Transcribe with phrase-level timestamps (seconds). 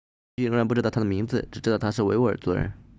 [0.35, 2.73] 当局仍然不知道他的名字只知道他是维吾尔族人